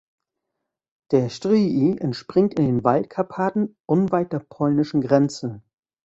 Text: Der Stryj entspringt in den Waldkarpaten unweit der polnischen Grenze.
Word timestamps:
Der 1.11 1.29
Stryj 1.29 1.97
entspringt 1.99 2.55
in 2.55 2.65
den 2.65 2.83
Waldkarpaten 2.83 3.77
unweit 3.85 4.33
der 4.33 4.39
polnischen 4.39 4.99
Grenze. 5.01 5.61